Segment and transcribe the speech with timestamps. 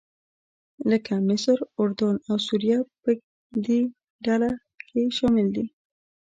[0.91, 3.11] لکه مصر، اردن او سوریه په
[3.65, 3.79] دې
[4.25, 4.49] ډله
[4.87, 5.65] کې شامل دي.